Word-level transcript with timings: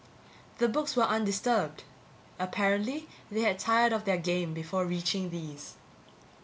The 0.57 0.67
books 0.67 0.95
were 0.95 1.03
undisturbed. 1.03 1.83
Apparently 2.39 3.07
they 3.29 3.41
had 3.41 3.59
tired 3.59 3.93
of 3.93 4.03
their 4.05 4.17
game 4.17 4.51
before 4.51 4.83
reaching 4.83 5.29
these. 5.29 5.75